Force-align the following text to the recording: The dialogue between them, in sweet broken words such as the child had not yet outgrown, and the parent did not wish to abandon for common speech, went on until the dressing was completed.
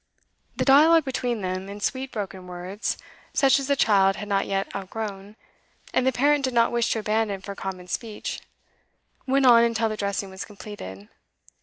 The 0.55 0.65
dialogue 0.65 1.05
between 1.05 1.41
them, 1.41 1.69
in 1.69 1.79
sweet 1.79 2.11
broken 2.11 2.47
words 2.47 2.97
such 3.35 3.59
as 3.59 3.67
the 3.67 3.75
child 3.75 4.15
had 4.15 4.27
not 4.27 4.47
yet 4.47 4.75
outgrown, 4.75 5.35
and 5.93 6.07
the 6.07 6.11
parent 6.11 6.43
did 6.43 6.55
not 6.55 6.71
wish 6.71 6.89
to 6.93 6.99
abandon 7.01 7.41
for 7.41 7.53
common 7.53 7.87
speech, 7.87 8.41
went 9.27 9.45
on 9.45 9.63
until 9.63 9.89
the 9.89 9.97
dressing 9.97 10.31
was 10.31 10.43
completed. 10.43 11.07